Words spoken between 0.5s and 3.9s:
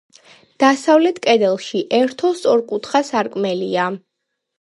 დასავლეთ კედელში ერთო სწორკუთხა სარკმელია.